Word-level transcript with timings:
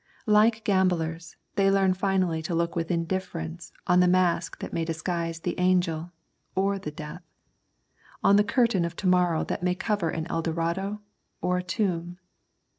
Like 0.25 0.63
gamblers, 0.63 1.35
they 1.55 1.69
learn 1.69 1.93
finally 1.93 2.41
to 2.41 2.55
look 2.55 2.75
with 2.75 2.89
indifference 2.89 3.71
on 3.85 3.99
the 3.99 4.07
mask 4.07 4.57
that 4.57 4.73
may 4.73 4.83
disguise 4.83 5.41
the 5.41 5.53
angel, 5.59 6.11
or 6.55 6.79
the 6.79 6.89
death; 6.89 7.21
on 8.23 8.35
the 8.35 8.43
curtain 8.43 8.83
of 8.83 8.95
to 8.95 9.07
morrow 9.07 9.43
that 9.43 9.61
may 9.61 9.75
cover 9.75 10.09
an 10.09 10.25
Eldorado 10.25 11.01
or 11.39 11.59
a 11.59 11.63
tomb. 11.63 12.17